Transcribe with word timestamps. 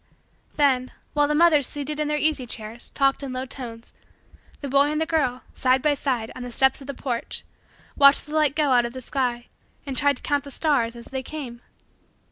Then, 0.55 0.93
while 1.13 1.27
the 1.27 1.35
mothers, 1.35 1.67
seated 1.67 1.99
in 1.99 2.07
their 2.07 2.17
easy 2.17 2.47
chairs, 2.47 2.89
talked 2.95 3.21
in 3.21 3.33
low 3.33 3.45
tones, 3.45 3.93
the 4.61 4.67
boy 4.67 4.89
and 4.91 4.99
the 4.99 5.05
girl, 5.05 5.43
side 5.53 5.83
by 5.83 5.93
side, 5.93 6.31
on 6.35 6.41
the 6.41 6.49
steps 6.51 6.81
of 6.81 6.87
the 6.87 6.95
porch, 6.95 7.43
watched 7.95 8.25
the 8.25 8.33
light 8.33 8.55
go 8.55 8.71
out 8.71 8.83
of 8.85 8.93
the 8.93 8.99
sky 9.01 9.45
and 9.85 9.95
tried 9.95 10.17
to 10.17 10.23
count 10.23 10.43
the 10.43 10.49
stars 10.49 10.95
as 10.95 11.05
they 11.05 11.21
came. 11.21 11.61